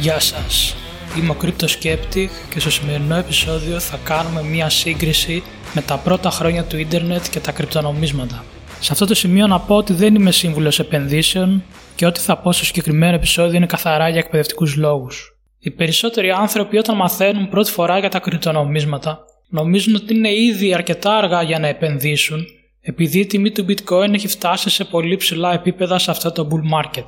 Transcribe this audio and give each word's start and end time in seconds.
Γεια 0.00 0.20
σας, 0.20 0.76
είμαι 1.18 1.30
ο 1.30 1.36
CryptoSkeptic 1.42 2.28
και 2.50 2.60
στο 2.60 2.70
σημερινό 2.70 3.14
επεισόδιο 3.14 3.80
θα 3.80 3.98
κάνουμε 4.04 4.42
μία 4.42 4.68
σύγκριση 4.68 5.42
με 5.74 5.82
τα 5.82 5.96
πρώτα 5.96 6.30
χρόνια 6.30 6.64
του 6.64 6.78
ίντερνετ 6.78 7.24
και 7.30 7.40
τα 7.40 7.52
κρυπτονομίσματα. 7.52 8.44
Σε 8.80 8.92
αυτό 8.92 9.06
το 9.06 9.14
σημείο 9.14 9.46
να 9.46 9.60
πω 9.60 9.76
ότι 9.76 9.92
δεν 9.92 10.14
είμαι 10.14 10.30
σύμβουλος 10.30 10.78
επενδύσεων 10.78 11.62
και 11.94 12.06
ό,τι 12.06 12.20
θα 12.20 12.36
πω 12.36 12.52
στο 12.52 12.64
συγκεκριμένο 12.64 13.14
επεισόδιο 13.14 13.56
είναι 13.56 13.66
καθαρά 13.66 14.08
για 14.08 14.18
εκπαιδευτικούς 14.18 14.76
λόγους. 14.76 15.38
Οι 15.58 15.70
περισσότεροι 15.70 16.30
άνθρωποι 16.30 16.78
όταν 16.78 16.96
μαθαίνουν 16.96 17.48
πρώτη 17.48 17.70
φορά 17.70 17.98
για 17.98 18.08
τα 18.08 18.18
κρυπτονομίσματα 18.18 19.18
νομίζουν 19.48 19.94
ότι 19.94 20.14
είναι 20.14 20.34
ήδη 20.34 20.74
αρκετά 20.74 21.16
αργά 21.16 21.42
για 21.42 21.58
να 21.58 21.66
επενδύσουν 21.66 22.46
επειδή 22.80 23.18
η 23.18 23.26
τιμή 23.26 23.50
του 23.50 23.66
bitcoin 23.68 24.12
έχει 24.12 24.28
φτάσει 24.28 24.70
σε 24.70 24.84
πολύ 24.84 25.16
ψηλά 25.16 25.52
επίπεδα 25.52 25.98
σε 25.98 26.10
αυτό 26.10 26.32
το 26.32 26.48
bull 26.50 26.78
market. 26.78 27.04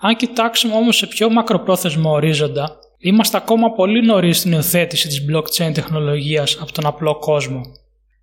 Αν 0.00 0.16
κοιτάξουμε 0.16 0.74
όμως 0.74 0.96
σε 0.96 1.06
πιο 1.06 1.30
μακροπρόθεσμο 1.30 2.10
ορίζοντα, 2.10 2.78
είμαστε 2.98 3.36
ακόμα 3.36 3.70
πολύ 3.72 4.06
νωρίς 4.06 4.38
στην 4.38 4.52
υιοθέτηση 4.52 5.08
της 5.08 5.24
blockchain 5.30 5.70
τεχνολογίας 5.74 6.58
από 6.60 6.72
τον 6.72 6.86
απλό 6.86 7.18
κόσμο. 7.18 7.60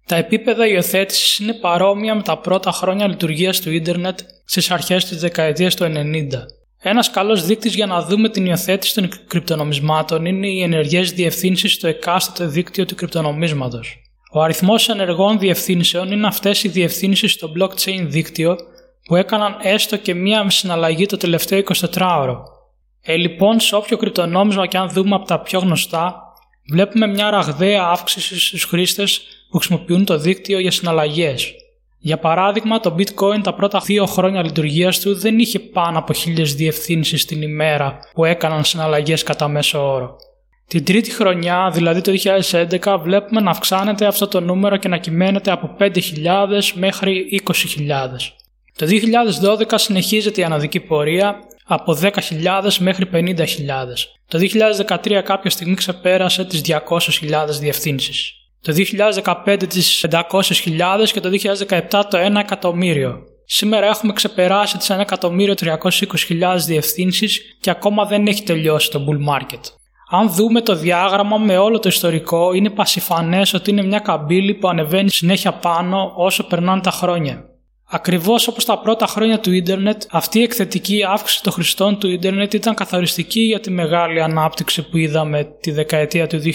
Τα 0.05 0.15
επίπεδα 0.15 0.67
υιοθέτησης 0.67 1.39
είναι 1.39 1.53
παρόμοια 1.53 2.15
με 2.15 2.21
τα 2.21 2.37
πρώτα 2.37 2.71
χρόνια 2.71 3.07
λειτουργίας 3.07 3.61
του 3.61 3.71
ίντερνετ 3.71 4.19
στις 4.45 4.71
αρχές 4.71 5.05
της 5.05 5.19
δεκαετίας 5.19 5.75
του 5.75 5.83
90. 5.83 6.45
Ένας 6.79 7.11
καλός 7.11 7.45
δείκτης 7.45 7.75
για 7.75 7.85
να 7.85 8.01
δούμε 8.01 8.29
την 8.29 8.45
υιοθέτηση 8.45 8.93
των 8.93 9.09
κρυπτονομισμάτων 9.27 10.25
είναι 10.25 10.47
οι 10.47 10.61
ενεργές 10.61 11.11
διευθύνσεις 11.11 11.73
στο 11.73 11.87
εκάστοτε 11.87 12.45
δίκτυο 12.45 12.85
του 12.85 12.95
κρυπτονομίσματος. 12.95 14.01
Ο 14.31 14.41
αριθμός 14.41 14.89
ενεργών 14.89 15.39
διευθύνσεων 15.39 16.11
είναι 16.11 16.27
αυτές 16.27 16.63
οι 16.63 16.67
διευθύνσεις 16.67 17.31
στο 17.31 17.51
blockchain 17.59 18.05
δίκτυο 18.07 18.57
που 19.05 19.15
έκαναν 19.15 19.57
έστω 19.61 19.97
και 19.97 20.13
μία 20.13 20.49
συναλλαγή 20.49 21.05
το 21.05 21.17
τελευταίο 21.17 21.63
24ωρο. 21.91 22.35
Ε, 23.01 23.15
λοιπόν, 23.15 23.59
σε 23.59 23.75
όποιο 23.75 23.97
κρυπτονόμισμα 23.97 24.67
και 24.67 24.77
αν 24.77 24.89
δούμε 24.89 25.15
από 25.15 25.25
τα 25.25 25.39
πιο 25.39 25.59
γνωστά, 25.59 26.33
βλέπουμε 26.71 27.07
μια 27.07 27.29
ραγδαία 27.29 27.83
αύξηση 27.83 28.39
στους 28.39 28.63
χρήστες 28.63 29.21
που 29.49 29.57
χρησιμοποιούν 29.57 30.05
το 30.05 30.17
δίκτυο 30.17 30.59
για 30.59 30.71
συναλλαγές. 30.71 31.53
Για 31.97 32.17
παράδειγμα, 32.17 32.79
το 32.79 32.95
bitcoin 32.97 33.41
τα 33.43 33.53
πρώτα 33.53 33.79
δύο 33.79 34.05
χρόνια 34.05 34.43
λειτουργίας 34.43 34.99
του 34.99 35.15
δεν 35.15 35.39
είχε 35.39 35.59
πάνω 35.59 35.97
από 35.97 36.13
χίλιες 36.13 36.55
διευθύνσεις 36.55 37.25
την 37.25 37.41
ημέρα 37.41 37.99
που 38.13 38.25
έκαναν 38.25 38.63
συναλλαγές 38.63 39.23
κατά 39.23 39.47
μέσο 39.47 39.93
όρο. 39.93 40.15
Την 40.67 40.85
τρίτη 40.85 41.11
χρονιά, 41.11 41.69
δηλαδή 41.73 42.01
το 42.01 42.11
2011, 42.11 42.99
βλέπουμε 43.01 43.41
να 43.41 43.51
αυξάνεται 43.51 44.05
αυτό 44.05 44.27
το 44.27 44.39
νούμερο 44.41 44.77
και 44.77 44.87
να 44.87 44.97
κυμαίνεται 44.97 45.51
από 45.51 45.75
5.000 45.79 45.91
μέχρι 46.73 47.41
20.000. 47.45 47.91
Το 48.77 48.85
2012 49.59 49.73
συνεχίζεται 49.75 50.41
η 50.41 50.43
αναδική 50.43 50.79
πορεία 50.79 51.39
από 51.65 51.97
10.000 52.01 52.11
μέχρι 52.79 53.09
50.000. 53.13 53.35
Το 54.27 54.39
2013 54.87 55.21
κάποια 55.23 55.49
στιγμή 55.49 55.73
ξεπέρασε 55.73 56.45
τις 56.45 56.61
200.000 56.67 56.79
διευθύνσεις. 57.59 58.31
Το 58.61 58.73
2015 59.45 59.63
τις 59.69 60.05
500.000 60.11 60.21
και 61.11 61.19
το 61.19 61.29
2017 61.67 61.79
το 61.89 62.17
1 62.17 62.35
εκατομμύριο. 62.39 63.19
Σήμερα 63.45 63.85
έχουμε 63.85 64.13
ξεπεράσει 64.13 64.77
τις 64.77 64.91
1.320.000 64.91 66.57
διευθύνσεις 66.65 67.57
και 67.61 67.69
ακόμα 67.69 68.05
δεν 68.05 68.27
έχει 68.27 68.43
τελειώσει 68.43 68.91
το 68.91 69.05
bull 69.07 69.33
market. 69.33 69.61
Αν 70.09 70.29
δούμε 70.29 70.61
το 70.61 70.75
διάγραμμα 70.75 71.37
με 71.37 71.57
όλο 71.57 71.79
το 71.79 71.89
ιστορικό, 71.89 72.53
είναι 72.53 72.69
πασιφανές 72.69 73.53
ότι 73.53 73.69
είναι 73.69 73.83
μια 73.83 73.99
καμπύλη 73.99 74.53
που 74.53 74.67
ανεβαίνει 74.67 75.09
συνέχεια 75.09 75.51
πάνω 75.53 76.13
όσο 76.15 76.43
περνάνε 76.43 76.81
τα 76.81 76.91
χρόνια. 76.91 77.54
Ακριβώς 77.95 78.47
όπως 78.47 78.65
τα 78.65 78.79
πρώτα 78.79 79.05
χρόνια 79.05 79.39
του 79.39 79.51
ίντερνετ, 79.51 80.01
αυτή 80.11 80.39
η 80.39 80.41
εκθετική 80.41 81.03
αύξηση 81.09 81.43
των 81.43 81.53
χρηστών 81.53 81.99
του 81.99 82.09
ίντερνετ 82.09 82.53
ήταν 82.53 82.73
καθοριστική 82.73 83.39
για 83.39 83.59
τη 83.59 83.71
μεγάλη 83.71 84.21
ανάπτυξη 84.21 84.89
που 84.89 84.97
είδαμε 84.97 85.43
τη 85.61 85.71
δεκαετία 85.71 86.27
του 86.27 86.41
2000 86.43 86.45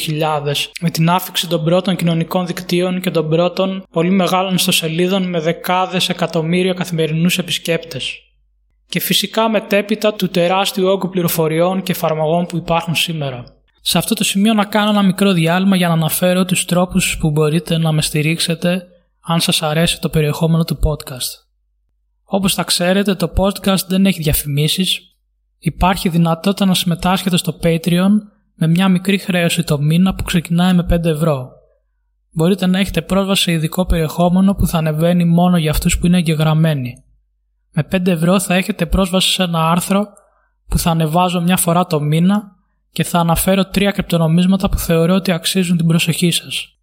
με 0.80 0.90
την 0.90 1.10
άφηξη 1.10 1.48
των 1.48 1.64
πρώτων 1.64 1.96
κοινωνικών 1.96 2.46
δικτύων 2.46 3.00
και 3.00 3.10
των 3.10 3.28
πρώτων 3.28 3.84
πολύ 3.90 4.10
μεγάλων 4.10 4.54
ιστοσελίδων 4.54 5.28
με 5.28 5.40
δεκάδες 5.40 6.08
εκατομμύρια 6.08 6.72
καθημερινούς 6.72 7.38
επισκέπτες. 7.38 8.18
Και 8.86 9.00
φυσικά 9.00 9.48
μετέπειτα 9.48 10.14
του 10.14 10.28
τεράστιου 10.28 10.86
όγκου 10.86 11.08
πληροφοριών 11.08 11.82
και 11.82 11.92
εφαρμογών 11.92 12.46
που 12.46 12.56
υπάρχουν 12.56 12.94
σήμερα. 12.94 13.44
Σε 13.80 13.98
αυτό 13.98 14.14
το 14.14 14.24
σημείο 14.24 14.54
να 14.54 14.64
κάνω 14.64 14.90
ένα 14.90 15.02
μικρό 15.02 15.32
διάλειμμα 15.32 15.76
για 15.76 15.88
να 15.88 15.94
αναφέρω 15.94 16.44
τους 16.44 16.64
τρόπους 16.64 17.16
που 17.20 17.30
μπορείτε 17.30 17.78
να 17.78 17.92
με 17.92 18.02
στηρίξετε 18.02 18.84
αν 19.30 19.40
σας 19.40 19.62
αρέσει 19.62 20.00
το 20.00 20.08
περιεχόμενο 20.08 20.64
του 20.64 20.78
podcast. 20.82 21.30
Όπως 22.24 22.54
θα 22.54 22.62
ξέρετε 22.62 23.14
το 23.14 23.32
podcast 23.36 23.86
δεν 23.88 24.06
έχει 24.06 24.22
διαφημίσεις, 24.22 25.00
υπάρχει 25.58 26.08
δυνατότητα 26.08 26.64
να 26.64 26.74
συμμετάσχετε 26.74 27.36
στο 27.36 27.58
Patreon 27.62 28.10
με 28.54 28.66
μια 28.66 28.88
μικρή 28.88 29.18
χρέωση 29.18 29.62
το 29.62 29.78
μήνα 29.78 30.14
που 30.14 30.22
ξεκινάει 30.22 30.72
με 30.74 30.86
5 30.90 31.04
ευρώ. 31.04 31.50
Μπορείτε 32.30 32.66
να 32.66 32.78
έχετε 32.78 33.02
πρόσβαση 33.02 33.42
σε 33.42 33.52
ειδικό 33.52 33.86
περιεχόμενο 33.86 34.54
που 34.54 34.66
θα 34.66 34.78
ανεβαίνει 34.78 35.24
μόνο 35.24 35.58
για 35.58 35.70
αυτούς 35.70 35.98
που 35.98 36.06
είναι 36.06 36.18
εγγεγραμμένοι. 36.18 37.04
Με 37.70 37.88
5 37.92 38.06
ευρώ 38.06 38.40
θα 38.40 38.54
έχετε 38.54 38.86
πρόσβαση 38.86 39.30
σε 39.30 39.42
ένα 39.42 39.70
άρθρο 39.70 40.06
που 40.68 40.78
θα 40.78 40.90
ανεβάζω 40.90 41.40
μια 41.40 41.56
φορά 41.56 41.86
το 41.86 42.00
μήνα 42.00 42.42
και 42.92 43.04
θα 43.04 43.18
αναφέρω 43.18 43.66
τρία 43.66 43.90
κρυπτονομίσματα 43.90 44.68
που 44.68 44.78
θεωρώ 44.78 45.14
ότι 45.14 45.32
αξίζουν 45.32 45.76
την 45.76 45.86
προσοχή 45.86 46.30
σας. 46.30 46.79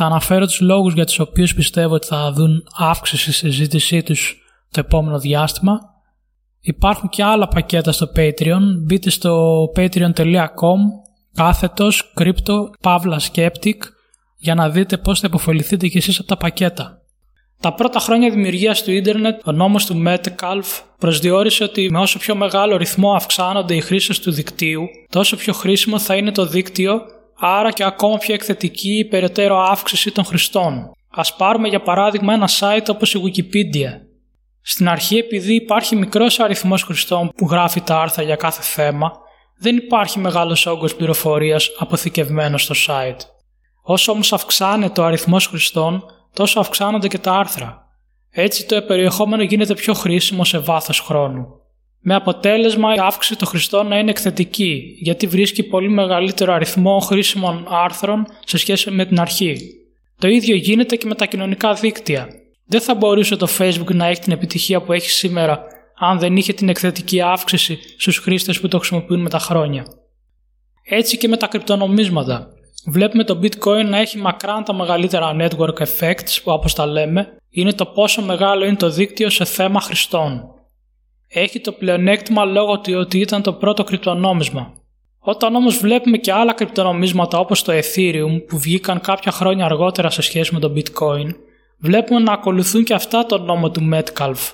Θα 0.00 0.06
αναφέρω 0.06 0.46
τους 0.46 0.60
λόγους 0.60 0.94
για 0.94 1.04
τους 1.04 1.18
οποίους 1.18 1.54
πιστεύω 1.54 1.94
ότι 1.94 2.06
θα 2.06 2.32
δουν 2.32 2.62
αύξηση 2.78 3.32
στη 3.32 3.50
συζήτησή 3.50 4.02
τους 4.02 4.36
το 4.70 4.80
επόμενο 4.80 5.18
διάστημα. 5.18 5.80
Υπάρχουν 6.60 7.08
και 7.08 7.22
άλλα 7.22 7.48
πακέτα 7.48 7.92
στο 7.92 8.06
Patreon. 8.16 8.60
Μπείτε 8.86 9.10
στο 9.10 9.64
patreon.com 9.76 10.78
κάθετος 11.34 12.12
crypto 12.18 12.54
pavla 12.82 13.18
skeptic 13.32 13.76
για 14.36 14.54
να 14.54 14.70
δείτε 14.70 14.96
πώς 14.96 15.20
θα 15.20 15.26
υποφεληθείτε 15.26 15.88
κι 15.88 15.96
εσείς 15.96 16.18
από 16.18 16.28
τα 16.28 16.36
πακέτα. 16.36 17.02
Τα 17.60 17.74
πρώτα 17.74 17.98
χρόνια 17.98 18.30
δημιουργίας 18.30 18.82
του 18.82 18.92
ίντερνετ, 18.92 19.40
ο 19.44 19.52
νόμος 19.52 19.86
του 19.86 20.02
Metcalf 20.06 20.80
προσδιορίσε 20.98 21.64
ότι 21.64 21.90
με 21.90 21.98
όσο 21.98 22.18
πιο 22.18 22.36
μεγάλο 22.36 22.76
ρυθμό 22.76 23.12
αυξάνονται 23.12 23.74
οι 23.74 23.80
χρήσεις 23.80 24.18
του 24.18 24.30
δικτύου, 24.30 24.82
τόσο 25.10 25.36
πιο 25.36 25.52
χρήσιμο 25.52 25.98
θα 25.98 26.16
είναι 26.16 26.32
το 26.32 26.46
δίκτυο 26.46 27.00
άρα 27.38 27.70
και 27.70 27.84
ακόμα 27.84 28.18
πιο 28.18 28.34
εκθετική 28.34 28.98
η 28.98 29.04
περαιτέρω 29.04 29.58
αύξηση 29.58 30.10
των 30.12 30.24
χρηστών. 30.24 30.90
Ας 31.10 31.36
πάρουμε 31.36 31.68
για 31.68 31.80
παράδειγμα 31.80 32.32
ένα 32.34 32.48
site 32.60 32.86
όπως 32.88 33.14
η 33.14 33.20
Wikipedia. 33.24 33.90
Στην 34.60 34.88
αρχή 34.88 35.16
επειδή 35.16 35.54
υπάρχει 35.54 35.96
μικρός 35.96 36.40
αριθμός 36.40 36.82
χρηστών 36.82 37.30
που 37.36 37.46
γράφει 37.46 37.80
τα 37.80 38.00
άρθρα 38.00 38.22
για 38.22 38.36
κάθε 38.36 38.62
θέμα, 38.62 39.12
δεν 39.60 39.76
υπάρχει 39.76 40.18
μεγάλος 40.18 40.66
όγκος 40.66 40.94
πληροφορίας 40.94 41.68
αποθηκευμένος 41.78 42.62
στο 42.62 42.74
site. 42.86 43.20
Όσο 43.82 44.12
όμως 44.12 44.32
αυξάνεται 44.32 45.00
ο 45.00 45.04
αριθμός 45.04 45.46
χρηστών, 45.46 46.04
τόσο 46.32 46.60
αυξάνονται 46.60 47.08
και 47.08 47.18
τα 47.18 47.32
άρθρα. 47.32 47.86
Έτσι 48.30 48.66
το 48.66 48.82
περιεχόμενο 48.82 49.42
γίνεται 49.42 49.74
πιο 49.74 49.94
χρήσιμο 49.94 50.44
σε 50.44 50.58
βάθος 50.58 51.00
χρόνου 51.00 51.46
με 52.08 52.14
αποτέλεσμα 52.14 52.94
η 52.94 52.98
αύξηση 52.98 53.38
των 53.38 53.48
χρηστών 53.48 53.86
να 53.86 53.98
είναι 53.98 54.10
εκθετική, 54.10 54.96
γιατί 54.98 55.26
βρίσκει 55.26 55.62
πολύ 55.62 55.88
μεγαλύτερο 55.88 56.52
αριθμό 56.52 56.98
χρήσιμων 56.98 57.66
άρθρων 57.70 58.26
σε 58.44 58.58
σχέση 58.58 58.90
με 58.90 59.04
την 59.04 59.20
αρχή. 59.20 59.56
Το 60.18 60.28
ίδιο 60.28 60.56
γίνεται 60.56 60.96
και 60.96 61.06
με 61.06 61.14
τα 61.14 61.26
κοινωνικά 61.26 61.72
δίκτυα. 61.74 62.28
Δεν 62.66 62.80
θα 62.80 62.94
μπορούσε 62.94 63.36
το 63.36 63.48
Facebook 63.58 63.94
να 63.94 64.06
έχει 64.06 64.20
την 64.20 64.32
επιτυχία 64.32 64.82
που 64.82 64.92
έχει 64.92 65.10
σήμερα 65.10 65.62
αν 65.98 66.18
δεν 66.18 66.36
είχε 66.36 66.52
την 66.52 66.68
εκθετική 66.68 67.20
αύξηση 67.20 67.78
στους 67.98 68.18
χρήστες 68.18 68.60
που 68.60 68.68
το 68.68 68.78
χρησιμοποιούν 68.78 69.20
με 69.20 69.28
τα 69.28 69.38
χρόνια. 69.38 69.84
Έτσι 70.84 71.16
και 71.16 71.28
με 71.28 71.36
τα 71.36 71.46
κρυπτονομίσματα. 71.46 72.48
Βλέπουμε 72.86 73.24
το 73.24 73.40
bitcoin 73.42 73.84
να 73.84 73.98
έχει 73.98 74.18
μακράν 74.18 74.64
τα 74.64 74.74
μεγαλύτερα 74.74 75.36
network 75.40 75.78
effects 75.78 76.38
που 76.42 76.52
όπως 76.52 76.74
τα 76.74 76.86
λέμε 76.86 77.26
είναι 77.50 77.72
το 77.72 77.86
πόσο 77.86 78.22
μεγάλο 78.22 78.64
είναι 78.64 78.76
το 78.76 78.90
δίκτυο 78.90 79.30
σε 79.30 79.44
θέμα 79.44 79.80
χρηστών 79.80 80.52
έχει 81.28 81.60
το 81.60 81.72
πλεονέκτημα 81.72 82.44
λόγω 82.44 82.80
του 82.80 82.92
ότι 82.96 83.18
ήταν 83.18 83.42
το 83.42 83.52
πρώτο 83.52 83.84
κρυπτονόμισμα. 83.84 84.72
Όταν 85.18 85.54
όμως 85.54 85.78
βλέπουμε 85.78 86.16
και 86.16 86.32
άλλα 86.32 86.52
κρυπτονομίσματα 86.52 87.38
όπως 87.38 87.62
το 87.62 87.72
Ethereum 87.72 88.46
που 88.48 88.58
βγήκαν 88.58 89.00
κάποια 89.00 89.32
χρόνια 89.32 89.64
αργότερα 89.64 90.10
σε 90.10 90.22
σχέση 90.22 90.54
με 90.54 90.60
το 90.60 90.72
Bitcoin, 90.76 91.34
βλέπουμε 91.78 92.20
να 92.20 92.32
ακολουθούν 92.32 92.84
και 92.84 92.94
αυτά 92.94 93.26
τον 93.26 93.44
νόμο 93.44 93.70
του 93.70 93.88
Metcalf. 93.92 94.52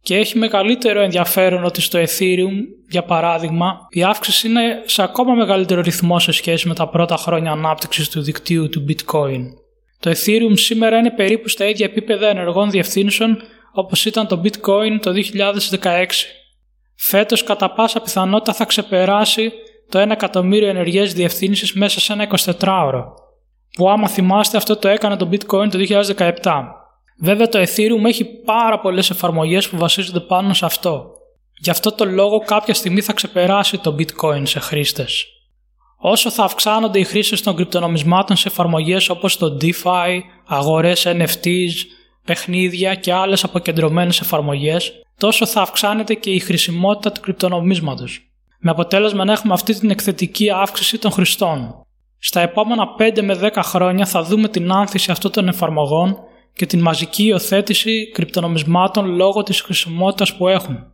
Και 0.00 0.16
έχει 0.16 0.38
μεγαλύτερο 0.38 1.00
ενδιαφέρον 1.00 1.64
ότι 1.64 1.80
στο 1.80 1.98
Ethereum, 1.98 2.54
για 2.88 3.02
παράδειγμα, 3.02 3.86
η 3.90 4.02
αύξηση 4.02 4.48
είναι 4.48 4.82
σε 4.84 5.02
ακόμα 5.02 5.34
μεγαλύτερο 5.34 5.80
ρυθμό 5.80 6.18
σε 6.18 6.32
σχέση 6.32 6.68
με 6.68 6.74
τα 6.74 6.88
πρώτα 6.88 7.16
χρόνια 7.16 7.50
ανάπτυξης 7.50 8.08
του 8.08 8.22
δικτύου 8.22 8.68
του 8.68 8.84
Bitcoin. 8.88 9.42
Το 10.00 10.10
Ethereum 10.10 10.52
σήμερα 10.52 10.98
είναι 10.98 11.10
περίπου 11.10 11.48
στα 11.48 11.68
ίδια 11.68 11.86
επίπεδα 11.86 12.28
ενεργών 12.28 12.70
διευθύνσεων 12.70 13.42
όπως 13.78 14.04
ήταν 14.04 14.26
το 14.26 14.40
bitcoin 14.44 14.98
το 15.00 15.12
2016. 15.80 16.06
Φέτος 16.96 17.44
κατά 17.44 17.72
πάσα 17.72 18.00
πιθανότητα 18.00 18.52
θα 18.52 18.64
ξεπεράσει 18.64 19.52
το 19.88 20.02
1 20.02 20.10
εκατομμύριο 20.10 20.68
ενεργές 20.68 21.14
διευθύνσεις 21.14 21.72
μέσα 21.72 22.00
σε 22.00 22.12
ένα 22.12 22.28
24ωρο, 22.58 23.04
που 23.76 23.90
άμα 23.90 24.08
θυμάστε 24.08 24.56
αυτό 24.56 24.76
το 24.76 24.88
έκανε 24.88 25.16
το 25.16 25.28
bitcoin 25.32 25.68
το 25.70 25.78
2017. 26.42 26.62
Βέβαια 27.20 27.48
το 27.48 27.58
Ethereum 27.58 28.04
έχει 28.04 28.24
πάρα 28.24 28.80
πολλές 28.80 29.10
εφαρμογές 29.10 29.68
που 29.68 29.76
βασίζονται 29.76 30.20
πάνω 30.20 30.54
σε 30.54 30.64
αυτό. 30.64 31.10
Γι' 31.58 31.70
αυτό 31.70 31.92
το 31.92 32.04
λόγο 32.04 32.38
κάποια 32.38 32.74
στιγμή 32.74 33.00
θα 33.00 33.12
ξεπεράσει 33.12 33.78
το 33.78 33.96
bitcoin 33.98 34.42
σε 34.42 34.60
χρήστες. 34.60 35.26
Όσο 35.98 36.30
θα 36.30 36.44
αυξάνονται 36.44 36.98
οι 36.98 37.04
χρήσεις 37.04 37.42
των 37.42 37.56
κρυπτονομισμάτων 37.56 38.36
σε 38.36 38.48
εφαρμογές 38.48 39.08
όπως 39.08 39.36
το 39.36 39.56
DeFi, 39.60 40.20
αγορές 40.46 41.06
NFTs, 41.06 41.72
παιχνίδια 42.26 42.94
και 42.94 43.12
άλλες 43.12 43.44
αποκεντρωμένες 43.44 44.20
εφαρμογές, 44.20 44.92
τόσο 45.18 45.46
θα 45.46 45.60
αυξάνεται 45.60 46.14
και 46.14 46.30
η 46.30 46.38
χρησιμότητα 46.38 47.12
του 47.12 47.20
κρυπτονομίσματος. 47.20 48.30
Με 48.58 48.70
αποτέλεσμα 48.70 49.24
να 49.24 49.32
έχουμε 49.32 49.52
αυτή 49.52 49.78
την 49.78 49.90
εκθετική 49.90 50.50
αύξηση 50.50 50.98
των 50.98 51.10
χρηστών. 51.10 51.74
Στα 52.18 52.40
επόμενα 52.40 52.86
5 52.98 53.22
με 53.22 53.38
10 53.42 53.50
χρόνια 53.62 54.06
θα 54.06 54.22
δούμε 54.22 54.48
την 54.48 54.72
άνθηση 54.72 55.10
αυτών 55.10 55.30
των 55.30 55.48
εφαρμογών 55.48 56.16
και 56.54 56.66
την 56.66 56.80
μαζική 56.80 57.24
υιοθέτηση 57.24 58.10
κρυπτονομισμάτων 58.10 59.06
λόγω 59.06 59.42
της 59.42 59.60
χρησιμότητας 59.60 60.36
που 60.36 60.48
έχουν. 60.48 60.92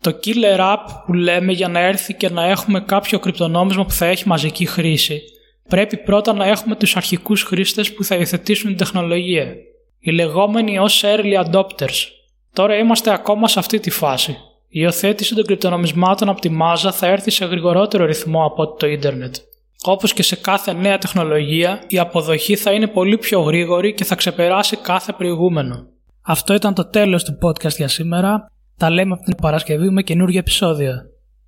Το 0.00 0.18
killer 0.24 0.58
app 0.58 0.84
που 1.06 1.12
λέμε 1.12 1.52
για 1.52 1.68
να 1.68 1.80
έρθει 1.80 2.14
και 2.14 2.30
να 2.30 2.44
έχουμε 2.44 2.80
κάποιο 2.80 3.18
κρυπτονόμισμα 3.18 3.84
που 3.84 3.90
θα 3.90 4.06
έχει 4.06 4.28
μαζική 4.28 4.66
χρήση, 4.66 5.22
πρέπει 5.68 5.96
πρώτα 5.96 6.32
να 6.32 6.46
έχουμε 6.46 6.76
τους 6.76 6.96
αρχικούς 6.96 7.42
χρήστες 7.42 7.94
που 7.94 8.04
θα 8.04 8.14
υιοθετήσουν 8.14 8.68
την 8.68 8.78
τεχνολογία, 8.78 9.54
οι 10.04 10.10
λεγόμενοι 10.10 10.78
ως 10.78 11.04
early 11.04 11.44
adopters. 11.44 12.06
Τώρα 12.52 12.76
είμαστε 12.76 13.12
ακόμα 13.12 13.48
σε 13.48 13.58
αυτή 13.58 13.80
τη 13.80 13.90
φάση. 13.90 14.30
Η 14.68 14.80
υιοθέτηση 14.80 15.34
των 15.34 15.44
κρυπτονομισμάτων 15.44 16.28
από 16.28 16.40
τη 16.40 16.48
μάζα 16.48 16.92
θα 16.92 17.06
έρθει 17.06 17.30
σε 17.30 17.44
γρηγορότερο 17.44 18.04
ρυθμό 18.04 18.44
από 18.44 18.74
το 18.74 18.86
ίντερνετ. 18.86 19.36
Όπως 19.84 20.12
και 20.12 20.22
σε 20.22 20.36
κάθε 20.36 20.72
νέα 20.72 20.98
τεχνολογία, 20.98 21.82
η 21.86 21.98
αποδοχή 21.98 22.56
θα 22.56 22.72
είναι 22.72 22.86
πολύ 22.86 23.18
πιο 23.18 23.40
γρήγορη 23.40 23.94
και 23.94 24.04
θα 24.04 24.14
ξεπεράσει 24.14 24.76
κάθε 24.76 25.12
προηγούμενο. 25.12 25.86
Αυτό 26.22 26.54
ήταν 26.54 26.74
το 26.74 26.84
τέλος 26.84 27.24
του 27.24 27.38
podcast 27.42 27.76
για 27.76 27.88
σήμερα. 27.88 28.46
Τα 28.76 28.90
λέμε 28.90 29.12
από 29.12 29.24
την 29.24 29.34
Παρασκευή 29.34 29.90
με 29.90 30.02
καινούργιο 30.02 30.38
επεισόδιο. 30.38 30.92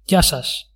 Γεια 0.04 0.22
σας! 0.22 0.73